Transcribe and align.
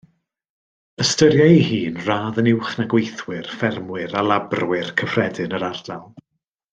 Ystyriai 1.03 1.57
ei 1.57 1.65
hun 1.83 1.99
radd 2.07 2.39
yn 2.43 2.49
uwch 2.53 2.73
na 2.79 2.87
gweithwyr, 2.95 3.51
ffermwyr 3.59 4.17
a 4.23 4.27
labrwyr 4.31 4.93
cyffredin 5.03 5.55
yr 5.59 5.67
ardal. 5.73 6.07